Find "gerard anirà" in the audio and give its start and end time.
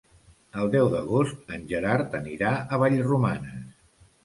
1.73-2.57